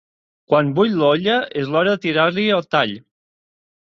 [0.51, 2.95] Quan bull l'olla és l'hora de tirar-hi el tall.